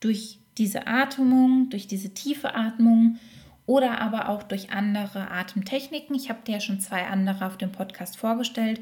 durch 0.00 0.38
diese 0.58 0.86
Atmung, 0.86 1.70
durch 1.70 1.86
diese 1.86 2.12
tiefe 2.12 2.54
Atmung 2.54 3.18
oder 3.66 4.00
aber 4.00 4.28
auch 4.28 4.42
durch 4.42 4.70
andere 4.70 5.30
Atemtechniken. 5.30 6.14
Ich 6.14 6.28
habe 6.28 6.40
dir 6.44 6.54
ja 6.54 6.60
schon 6.60 6.80
zwei 6.80 7.06
andere 7.06 7.46
auf 7.46 7.56
dem 7.56 7.72
Podcast 7.72 8.16
vorgestellt, 8.16 8.80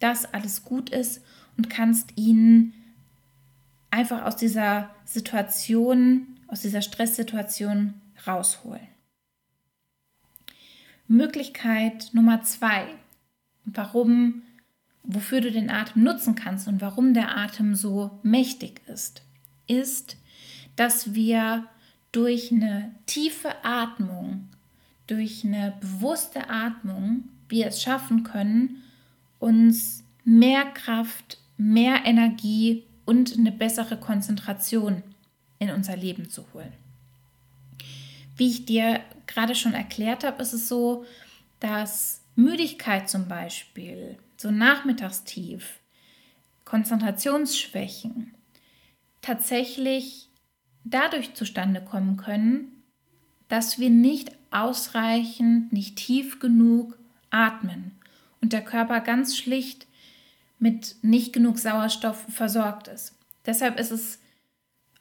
dass 0.00 0.32
alles 0.32 0.64
gut 0.64 0.90
ist 0.90 1.22
und 1.56 1.70
kannst 1.70 2.16
ihn 2.16 2.72
einfach 3.90 4.24
aus 4.24 4.36
dieser 4.36 4.90
Situation 5.04 6.33
aus 6.54 6.60
dieser 6.60 6.82
Stresssituation 6.82 7.94
rausholen. 8.28 8.86
Möglichkeit 11.08 12.10
Nummer 12.12 12.44
zwei, 12.44 12.86
warum, 13.64 14.42
wofür 15.02 15.40
du 15.40 15.50
den 15.50 15.68
Atem 15.68 16.04
nutzen 16.04 16.36
kannst 16.36 16.68
und 16.68 16.80
warum 16.80 17.12
der 17.12 17.36
Atem 17.36 17.74
so 17.74 18.20
mächtig 18.22 18.82
ist, 18.86 19.22
ist, 19.66 20.16
dass 20.76 21.12
wir 21.12 21.66
durch 22.12 22.52
eine 22.52 22.94
tiefe 23.06 23.64
Atmung, 23.64 24.48
durch 25.08 25.44
eine 25.44 25.74
bewusste 25.80 26.50
Atmung, 26.50 27.24
wir 27.48 27.66
es 27.66 27.82
schaffen 27.82 28.22
können, 28.22 28.84
uns 29.40 30.04
mehr 30.24 30.66
Kraft, 30.66 31.38
mehr 31.56 32.04
Energie 32.04 32.84
und 33.06 33.36
eine 33.36 33.50
bessere 33.50 33.98
Konzentration 33.98 35.02
in 35.58 35.70
unser 35.70 35.96
Leben 35.96 36.28
zu 36.28 36.44
holen. 36.52 36.72
Wie 38.36 38.50
ich 38.50 38.66
dir 38.66 39.00
gerade 39.26 39.54
schon 39.54 39.74
erklärt 39.74 40.24
habe, 40.24 40.42
ist 40.42 40.52
es 40.52 40.68
so, 40.68 41.04
dass 41.60 42.20
Müdigkeit 42.36 43.08
zum 43.08 43.28
Beispiel, 43.28 44.18
so 44.36 44.50
Nachmittagstief, 44.50 45.78
Konzentrationsschwächen 46.64 48.34
tatsächlich 49.22 50.28
dadurch 50.84 51.34
zustande 51.34 51.80
kommen 51.80 52.16
können, 52.16 52.82
dass 53.48 53.78
wir 53.78 53.90
nicht 53.90 54.32
ausreichend, 54.50 55.72
nicht 55.72 55.96
tief 55.96 56.40
genug 56.40 56.98
atmen 57.30 57.92
und 58.40 58.52
der 58.52 58.64
Körper 58.64 59.00
ganz 59.00 59.36
schlicht 59.36 59.86
mit 60.58 60.96
nicht 61.02 61.32
genug 61.32 61.58
Sauerstoff 61.58 62.26
versorgt 62.28 62.88
ist. 62.88 63.14
Deshalb 63.46 63.78
ist 63.78 63.90
es 63.90 64.18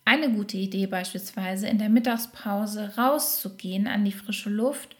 eine 0.05 0.31
gute 0.31 0.57
Idee 0.57 0.87
beispielsweise, 0.87 1.67
in 1.67 1.77
der 1.77 1.89
Mittagspause 1.89 2.95
rauszugehen 2.97 3.87
an 3.87 4.05
die 4.05 4.11
frische 4.11 4.49
Luft 4.49 4.95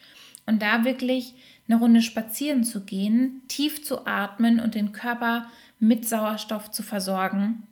und 0.46 0.62
da 0.62 0.86
wirklich 0.86 1.34
eine 1.68 1.80
Runde 1.80 2.02
spazieren 2.02 2.64
zu 2.64 2.82
gehen, 2.82 3.42
tief 3.48 3.84
zu 3.84 4.06
atmen 4.06 4.60
und 4.60 4.76
den 4.76 4.92
Körper 4.92 5.48
mit 5.80 6.08
Sauerstoff 6.08 6.72
zu 6.72 6.84
versorgen 6.84 7.64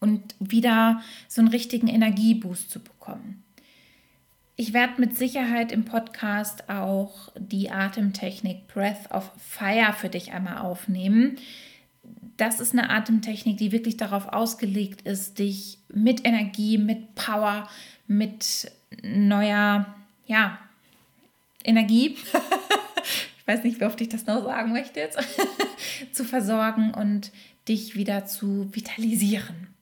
und 0.00 0.34
wieder 0.38 1.02
so 1.28 1.40
einen 1.40 1.48
richtigen 1.48 1.88
Energieboost 1.88 2.70
zu 2.70 2.80
bekommen. 2.80 3.42
Ich 4.56 4.72
werde 4.72 5.00
mit 5.00 5.16
Sicherheit 5.16 5.70
im 5.70 5.84
Podcast 5.84 6.70
auch 6.70 7.30
die 7.36 7.70
Atemtechnik 7.70 8.66
Breath 8.68 9.10
of 9.10 9.30
Fire 9.36 9.92
für 9.92 10.08
dich 10.08 10.32
einmal 10.32 10.58
aufnehmen 10.58 11.36
das 12.36 12.60
ist 12.60 12.72
eine 12.72 12.90
Atemtechnik, 12.90 13.56
die 13.56 13.72
wirklich 13.72 13.96
darauf 13.96 14.28
ausgelegt 14.28 15.02
ist, 15.02 15.38
dich 15.38 15.78
mit 15.88 16.26
Energie, 16.26 16.78
mit 16.78 17.14
Power, 17.14 17.68
mit 18.06 18.70
neuer, 19.02 19.94
ja, 20.26 20.58
Energie, 21.64 22.16
ich 23.38 23.46
weiß 23.46 23.64
nicht, 23.64 23.80
wie 23.80 23.84
oft 23.84 24.00
ich 24.00 24.08
das 24.08 24.26
noch 24.26 24.44
sagen 24.44 24.72
möchte 24.72 25.00
jetzt, 25.00 25.18
zu 26.12 26.24
versorgen 26.24 26.92
und 26.94 27.32
dich 27.68 27.96
wieder 27.96 28.26
zu 28.26 28.68
vitalisieren. 28.72 29.74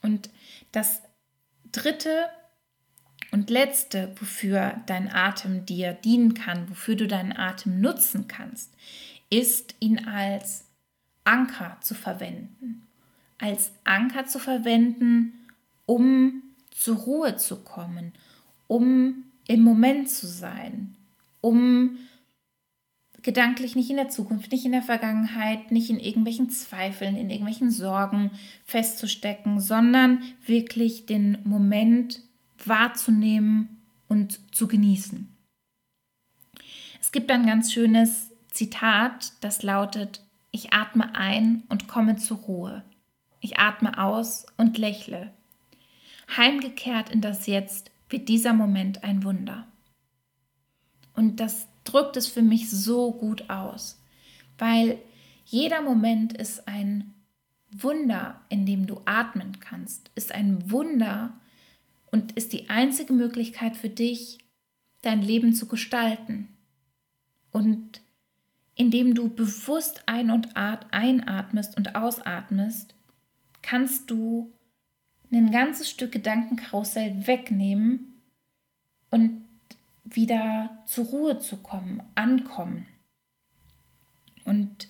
Und 0.00 0.30
das 0.72 1.02
dritte 1.70 2.28
und 3.30 3.50
letzte, 3.50 4.14
wofür 4.18 4.80
dein 4.86 5.10
Atem 5.10 5.66
dir 5.66 5.92
dienen 5.92 6.34
kann, 6.34 6.68
wofür 6.70 6.96
du 6.96 7.06
deinen 7.06 7.32
Atem 7.32 7.80
nutzen 7.80 8.28
kannst, 8.28 8.72
ist 9.30 9.74
ihn 9.80 10.06
als 10.06 10.66
Anker 11.24 11.78
zu 11.80 11.94
verwenden. 11.94 12.86
Als 13.38 13.72
Anker 13.84 14.26
zu 14.26 14.38
verwenden, 14.38 15.48
um 15.86 16.42
zur 16.70 16.96
Ruhe 16.96 17.36
zu 17.36 17.62
kommen, 17.62 18.12
um 18.66 19.24
im 19.46 19.62
Moment 19.62 20.08
zu 20.08 20.26
sein, 20.26 20.96
um 21.40 21.98
gedanklich 23.22 23.76
nicht 23.76 23.90
in 23.90 23.96
der 23.96 24.08
Zukunft, 24.08 24.50
nicht 24.50 24.64
in 24.64 24.72
der 24.72 24.82
Vergangenheit, 24.82 25.70
nicht 25.70 25.90
in 25.90 26.00
irgendwelchen 26.00 26.50
Zweifeln, 26.50 27.16
in 27.16 27.30
irgendwelchen 27.30 27.70
Sorgen 27.70 28.30
festzustecken, 28.64 29.60
sondern 29.60 30.22
wirklich 30.44 31.06
den 31.06 31.38
Moment 31.44 32.20
wahrzunehmen 32.64 33.82
und 34.08 34.54
zu 34.54 34.66
genießen. 34.66 35.28
Es 37.00 37.12
gibt 37.12 37.30
ein 37.30 37.46
ganz 37.46 37.72
schönes 37.72 38.30
Zitat, 38.50 39.32
das 39.40 39.62
lautet, 39.62 40.20
ich 40.52 40.72
atme 40.72 41.14
ein 41.14 41.64
und 41.68 41.88
komme 41.88 42.16
zur 42.16 42.36
Ruhe. 42.36 42.84
Ich 43.40 43.58
atme 43.58 43.98
aus 43.98 44.46
und 44.56 44.78
lächle. 44.78 45.32
Heimgekehrt 46.36 47.10
in 47.10 47.20
das 47.20 47.46
Jetzt 47.46 47.90
wird 48.08 48.28
dieser 48.28 48.52
Moment 48.52 49.02
ein 49.02 49.24
Wunder. 49.24 49.66
Und 51.14 51.40
das 51.40 51.66
drückt 51.84 52.16
es 52.16 52.28
für 52.28 52.42
mich 52.42 52.70
so 52.70 53.12
gut 53.12 53.50
aus, 53.50 54.00
weil 54.58 54.98
jeder 55.46 55.82
Moment 55.82 56.34
ist 56.34 56.68
ein 56.68 57.14
Wunder, 57.70 58.40
in 58.50 58.66
dem 58.66 58.86
du 58.86 59.00
atmen 59.06 59.58
kannst, 59.60 60.10
ist 60.14 60.32
ein 60.32 60.70
Wunder 60.70 61.32
und 62.10 62.32
ist 62.32 62.52
die 62.52 62.68
einzige 62.68 63.14
Möglichkeit 63.14 63.76
für 63.76 63.88
dich, 63.88 64.38
dein 65.00 65.22
Leben 65.22 65.54
zu 65.54 65.66
gestalten. 65.66 66.48
Und 67.50 68.01
indem 68.82 69.14
du 69.14 69.28
bewusst 69.28 70.02
ein- 70.06 70.32
und 70.32 70.56
einatmest 70.56 71.76
und 71.76 71.94
ausatmest, 71.94 72.96
kannst 73.62 74.10
du 74.10 74.52
ein 75.30 75.52
ganzes 75.52 75.88
Stück 75.88 76.10
Gedankenkarussell 76.10 77.28
wegnehmen 77.28 78.20
und 79.08 79.44
wieder 80.02 80.82
zur 80.86 81.04
Ruhe 81.04 81.38
zu 81.38 81.58
kommen, 81.58 82.02
ankommen. 82.16 82.88
Und 84.44 84.88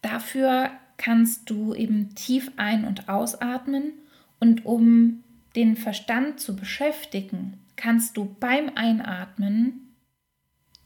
dafür 0.00 0.70
kannst 0.96 1.50
du 1.50 1.74
eben 1.74 2.14
tief 2.14 2.52
ein- 2.56 2.84
und 2.84 3.08
ausatmen 3.08 3.94
und 4.38 4.64
um 4.64 5.24
den 5.56 5.74
Verstand 5.74 6.38
zu 6.38 6.54
beschäftigen, 6.54 7.58
kannst 7.74 8.16
du 8.16 8.36
beim 8.38 8.70
Einatmen 8.76 9.92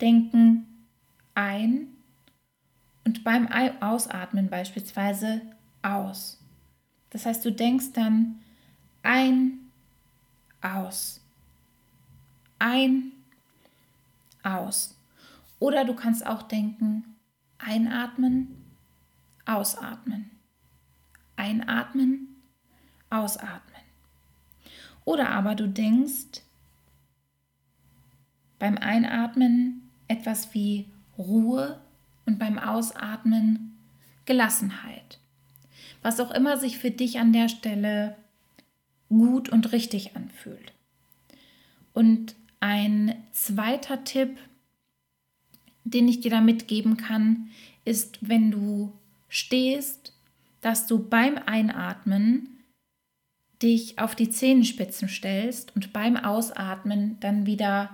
denken 0.01 0.74
ein 1.35 1.89
und 3.05 3.25
beim 3.25 3.49
Ausatmen 3.81 4.49
beispielsweise 4.49 5.43
aus. 5.83 6.41
Das 7.11 7.27
heißt, 7.27 7.45
du 7.45 7.53
denkst 7.53 7.93
dann 7.93 8.41
ein, 9.03 9.59
aus 10.61 11.21
ein, 12.65 13.13
aus. 14.43 14.97
Oder 15.59 15.85
du 15.85 15.95
kannst 15.95 16.27
auch 16.27 16.43
denken, 16.43 17.17
einatmen, 17.59 18.65
ausatmen. 19.45 20.31
Einatmen, 21.37 22.37
ausatmen. 23.11 23.83
Oder 25.05 25.31
aber 25.31 25.55
du 25.55 25.69
denkst 25.69 26.43
beim 28.59 28.79
Einatmen 28.79 29.91
etwas 30.09 30.55
wie 30.55 30.89
Ruhe 31.19 31.81
und 32.27 32.39
beim 32.39 32.59
Ausatmen 32.59 33.77
Gelassenheit. 34.25 35.19
Was 36.03 36.21
auch 36.21 36.31
immer 36.31 36.59
sich 36.59 36.79
für 36.79 36.91
dich 36.91 37.19
an 37.19 37.33
der 37.33 37.49
Stelle 37.49 38.17
gut 39.09 39.49
und 39.49 39.73
richtig 39.73 40.17
anfühlt. 40.17 40.73
Und 41.93 42.35
ein 42.61 43.15
zweiter 43.33 44.05
Tipp, 44.05 44.39
den 45.85 46.09
ich 46.09 46.21
dir 46.21 46.31
da 46.31 46.41
mitgeben 46.41 46.97
kann, 46.97 47.51
ist, 47.85 48.19
wenn 48.27 48.51
du 48.51 48.93
stehst, 49.29 50.13
dass 50.61 50.87
du 50.87 50.99
beim 50.99 51.39
Einatmen 51.39 52.49
dich 53.63 53.99
auf 53.99 54.15
die 54.15 54.31
Zehenspitzen 54.31 55.09
stellst 55.09 55.75
und 55.77 55.93
beim 55.93 56.17
Ausatmen 56.17 57.19
dann 57.21 57.47
wieder 57.47 57.91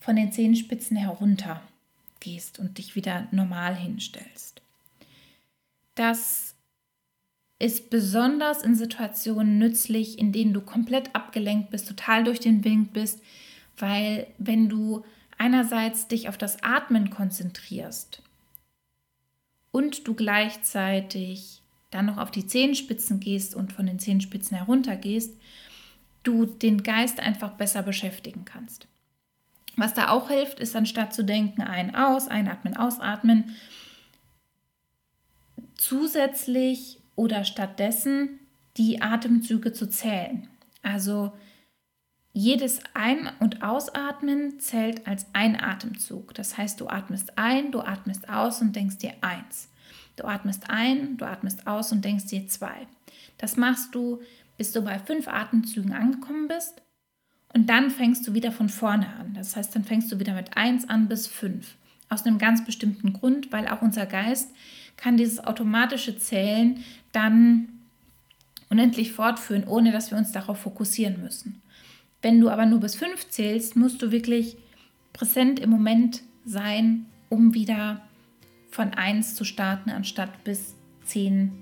von 0.00 0.16
den 0.16 0.32
Zehenspitzen 0.32 0.96
herunter 0.96 1.62
gehst 2.20 2.58
und 2.58 2.78
dich 2.78 2.94
wieder 2.94 3.28
normal 3.30 3.74
hinstellst. 3.74 4.62
Das 5.94 6.54
ist 7.58 7.90
besonders 7.90 8.62
in 8.62 8.74
Situationen 8.74 9.58
nützlich, 9.58 10.18
in 10.18 10.32
denen 10.32 10.52
du 10.52 10.60
komplett 10.60 11.14
abgelenkt 11.14 11.70
bist, 11.70 11.88
total 11.88 12.24
durch 12.24 12.40
den 12.40 12.64
Wind 12.64 12.92
bist, 12.92 13.20
weil 13.76 14.28
wenn 14.38 14.68
du 14.68 15.04
einerseits 15.38 16.08
dich 16.08 16.28
auf 16.28 16.38
das 16.38 16.62
Atmen 16.62 17.10
konzentrierst 17.10 18.22
und 19.70 20.06
du 20.06 20.14
gleichzeitig 20.14 21.62
dann 21.90 22.06
noch 22.06 22.18
auf 22.18 22.30
die 22.30 22.46
Zehenspitzen 22.46 23.18
gehst 23.18 23.54
und 23.54 23.72
von 23.72 23.86
den 23.86 23.98
Zehenspitzen 23.98 24.56
herunter 24.56 24.96
gehst, 24.96 25.34
du 26.22 26.44
den 26.44 26.82
Geist 26.82 27.20
einfach 27.20 27.52
besser 27.52 27.82
beschäftigen 27.82 28.44
kannst. 28.44 28.86
Was 29.78 29.94
da 29.94 30.08
auch 30.08 30.28
hilft, 30.28 30.58
ist 30.58 30.74
anstatt 30.74 31.14
zu 31.14 31.24
denken, 31.24 31.62
ein, 31.62 31.94
aus, 31.94 32.26
einatmen, 32.26 32.76
ausatmen, 32.76 33.56
zusätzlich 35.76 37.00
oder 37.14 37.44
stattdessen 37.44 38.40
die 38.76 39.00
Atemzüge 39.00 39.72
zu 39.72 39.88
zählen. 39.88 40.48
Also 40.82 41.32
jedes 42.32 42.80
Ein- 42.92 43.30
und 43.38 43.62
Ausatmen 43.62 44.58
zählt 44.58 45.06
als 45.06 45.26
ein 45.32 45.60
Atemzug. 45.60 46.34
Das 46.34 46.58
heißt, 46.58 46.80
du 46.80 46.88
atmest 46.88 47.38
ein, 47.38 47.70
du 47.70 47.80
atmest 47.80 48.28
aus 48.28 48.60
und 48.60 48.74
denkst 48.74 48.98
dir 48.98 49.14
eins. 49.20 49.70
Du 50.16 50.24
atmest 50.24 50.70
ein, 50.70 51.16
du 51.18 51.24
atmest 51.24 51.68
aus 51.68 51.92
und 51.92 52.04
denkst 52.04 52.26
dir 52.26 52.48
zwei. 52.48 52.88
Das 53.38 53.56
machst 53.56 53.94
du, 53.94 54.20
bis 54.56 54.72
du 54.72 54.82
bei 54.82 54.98
fünf 54.98 55.28
Atemzügen 55.28 55.92
angekommen 55.92 56.48
bist. 56.48 56.82
Und 57.54 57.68
dann 57.70 57.90
fängst 57.90 58.26
du 58.26 58.34
wieder 58.34 58.52
von 58.52 58.68
vorne 58.68 59.06
an. 59.18 59.34
Das 59.34 59.56
heißt, 59.56 59.74
dann 59.74 59.84
fängst 59.84 60.12
du 60.12 60.18
wieder 60.20 60.34
mit 60.34 60.56
eins 60.56 60.88
an 60.88 61.08
bis 61.08 61.26
fünf. 61.26 61.76
Aus 62.08 62.24
einem 62.24 62.38
ganz 62.38 62.64
bestimmten 62.64 63.12
Grund, 63.12 63.52
weil 63.52 63.68
auch 63.68 63.82
unser 63.82 64.06
Geist 64.06 64.50
kann 64.96 65.16
dieses 65.16 65.44
automatische 65.44 66.18
Zählen 66.18 66.82
dann 67.12 67.68
unendlich 68.70 69.12
fortführen, 69.12 69.64
ohne 69.66 69.92
dass 69.92 70.10
wir 70.10 70.18
uns 70.18 70.32
darauf 70.32 70.58
fokussieren 70.58 71.22
müssen. 71.22 71.62
Wenn 72.20 72.40
du 72.40 72.50
aber 72.50 72.66
nur 72.66 72.80
bis 72.80 72.96
fünf 72.96 73.28
zählst, 73.28 73.76
musst 73.76 74.02
du 74.02 74.10
wirklich 74.10 74.56
präsent 75.12 75.60
im 75.60 75.70
Moment 75.70 76.22
sein, 76.44 77.06
um 77.28 77.54
wieder 77.54 78.02
von 78.70 78.94
eins 78.94 79.34
zu 79.34 79.44
starten, 79.44 79.90
anstatt 79.90 80.44
bis 80.44 80.74
zehn 81.04 81.52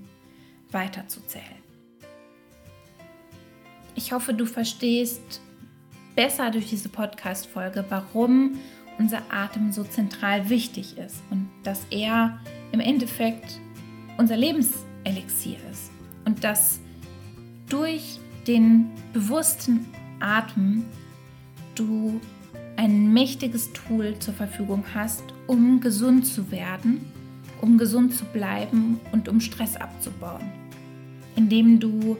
weiterzuzählen. 0.71 1.45
Ich 3.95 4.11
hoffe, 4.11 4.33
du 4.33 4.45
verstehst 4.45 5.41
besser 6.17 6.49
durch 6.49 6.67
diese 6.67 6.89
Podcast-Folge, 6.89 7.85
warum 7.89 8.57
unser 8.97 9.21
Atem 9.29 9.71
so 9.71 9.83
zentral 9.83 10.49
wichtig 10.49 10.97
ist 10.97 11.21
und 11.29 11.47
dass 11.63 11.85
er 11.91 12.39
im 12.71 12.79
Endeffekt 12.79 13.61
unser 14.17 14.35
Lebenselixier 14.35 15.59
ist 15.71 15.91
und 16.25 16.43
dass 16.43 16.79
durch 17.69 18.19
den 18.47 18.89
bewussten 19.13 19.85
Atmen 20.19 20.85
du 21.75 22.19
ein 22.77 23.13
mächtiges 23.13 23.71
Tool 23.73 24.17
zur 24.17 24.33
Verfügung 24.33 24.83
hast, 24.95 25.23
um 25.45 25.79
gesund 25.81 26.25
zu 26.25 26.49
werden, 26.49 27.05
um 27.61 27.77
gesund 27.77 28.15
zu 28.15 28.25
bleiben 28.25 28.99
und 29.11 29.29
um 29.29 29.39
Stress 29.39 29.75
abzubauen, 29.75 30.51
indem 31.35 31.79
du 31.79 32.17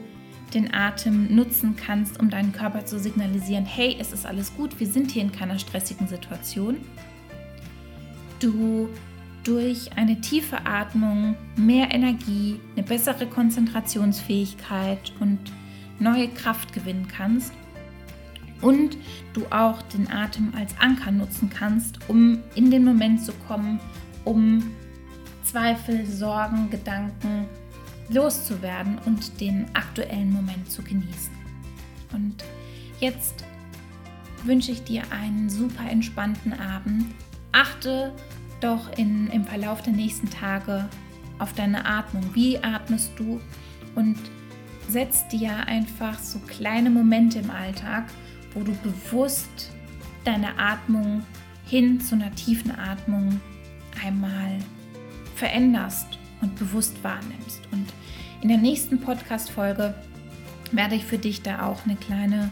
den 0.54 0.72
Atem 0.72 1.34
nutzen 1.34 1.76
kannst, 1.76 2.18
um 2.20 2.30
deinen 2.30 2.52
Körper 2.52 2.84
zu 2.84 2.98
signalisieren, 2.98 3.64
hey, 3.64 3.96
es 3.98 4.12
ist 4.12 4.26
alles 4.26 4.54
gut, 4.56 4.78
wir 4.80 4.86
sind 4.86 5.10
hier 5.10 5.22
in 5.22 5.32
keiner 5.32 5.58
stressigen 5.58 6.08
Situation. 6.08 6.76
Du 8.40 8.88
durch 9.44 9.96
eine 9.96 10.20
tiefe 10.20 10.66
Atmung 10.66 11.36
mehr 11.56 11.92
Energie, 11.92 12.60
eine 12.76 12.84
bessere 12.84 13.26
Konzentrationsfähigkeit 13.26 15.12
und 15.20 15.38
neue 15.98 16.28
Kraft 16.28 16.72
gewinnen 16.72 17.08
kannst 17.08 17.52
und 18.60 18.96
du 19.32 19.46
auch 19.50 19.82
den 19.82 20.10
Atem 20.10 20.52
als 20.56 20.74
Anker 20.78 21.12
nutzen 21.12 21.50
kannst, 21.50 21.98
um 22.08 22.42
in 22.54 22.70
den 22.70 22.84
Moment 22.84 23.22
zu 23.22 23.32
kommen, 23.46 23.80
um 24.24 24.62
Zweifel, 25.44 26.04
Sorgen, 26.04 26.68
Gedanken 26.70 27.46
loszuwerden 28.08 28.98
und 29.04 29.40
den 29.40 29.66
aktuellen 29.74 30.32
Moment 30.32 30.70
zu 30.70 30.82
genießen. 30.82 31.36
Und 32.12 32.44
jetzt 33.00 33.44
wünsche 34.44 34.72
ich 34.72 34.84
dir 34.84 35.02
einen 35.10 35.50
super 35.50 35.88
entspannten 35.90 36.52
Abend. 36.52 37.06
Achte 37.52 38.12
doch 38.60 38.96
in, 38.96 39.28
im 39.28 39.44
Verlauf 39.44 39.82
der 39.82 39.92
nächsten 39.92 40.30
Tage 40.30 40.88
auf 41.38 41.52
deine 41.52 41.84
Atmung. 41.84 42.24
Wie 42.34 42.58
atmest 42.58 43.12
du? 43.16 43.40
Und 43.94 44.18
setz 44.88 45.26
dir 45.28 45.66
einfach 45.66 46.18
so 46.18 46.38
kleine 46.40 46.90
Momente 46.90 47.40
im 47.40 47.50
Alltag, 47.50 48.04
wo 48.54 48.62
du 48.62 48.72
bewusst 48.82 49.70
deine 50.24 50.58
Atmung 50.58 51.22
hin 51.66 52.00
zu 52.00 52.14
einer 52.14 52.34
tiefen 52.34 52.70
Atmung 52.70 53.40
einmal 54.04 54.58
veränderst 55.34 56.17
und 56.40 56.56
bewusst 56.56 57.02
wahrnimmst. 57.02 57.60
Und 57.72 57.86
in 58.40 58.48
der 58.48 58.58
nächsten 58.58 59.00
Podcast-Folge 59.00 59.94
werde 60.72 60.94
ich 60.94 61.04
für 61.04 61.18
dich 61.18 61.42
da 61.42 61.66
auch 61.66 61.84
eine 61.84 61.96
kleine 61.96 62.50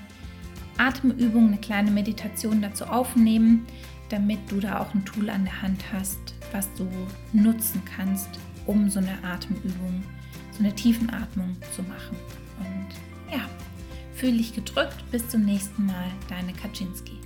Atemübung, 0.78 1.48
eine 1.48 1.58
kleine 1.58 1.90
Meditation 1.90 2.60
dazu 2.62 2.84
aufnehmen, 2.84 3.66
damit 4.08 4.38
du 4.48 4.60
da 4.60 4.80
auch 4.80 4.94
ein 4.94 5.04
Tool 5.04 5.30
an 5.30 5.44
der 5.44 5.62
Hand 5.62 5.84
hast, 5.92 6.18
was 6.52 6.72
du 6.74 6.88
nutzen 7.32 7.82
kannst, 7.96 8.28
um 8.66 8.88
so 8.90 9.00
eine 9.00 9.22
Atemübung, 9.24 10.02
so 10.52 10.60
eine 10.60 10.74
Tiefenatmung 10.74 11.56
zu 11.74 11.82
machen. 11.82 12.16
Und 12.58 13.32
ja, 13.32 13.48
fühle 14.14 14.38
dich 14.38 14.54
gedrückt. 14.54 15.04
Bis 15.10 15.28
zum 15.28 15.44
nächsten 15.44 15.86
Mal, 15.86 16.10
deine 16.28 16.52
Kaczynski. 16.52 17.25